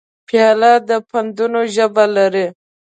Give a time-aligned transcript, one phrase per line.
[0.27, 2.45] پیاله د پندونو ژبه لري.